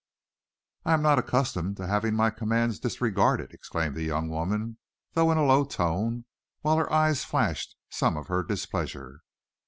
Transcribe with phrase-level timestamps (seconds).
[0.83, 4.79] "I am not accustomed to having my commands disregarded," exclaimed the young woman,
[5.13, 6.25] though in a low tone,
[6.61, 9.21] while her eyes flashed some of her displeasure.